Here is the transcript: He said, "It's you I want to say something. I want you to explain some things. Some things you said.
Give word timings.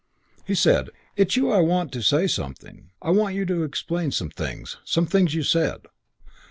He 0.47 0.55
said, 0.55 0.89
"It's 1.15 1.35
you 1.35 1.51
I 1.51 1.59
want 1.59 1.91
to 1.91 2.01
say 2.01 2.25
something. 2.25 2.89
I 3.03 3.11
want 3.11 3.35
you 3.35 3.45
to 3.45 3.63
explain 3.63 4.09
some 4.09 4.31
things. 4.31 4.77
Some 4.83 5.05
things 5.05 5.35
you 5.35 5.43
said. 5.43 5.81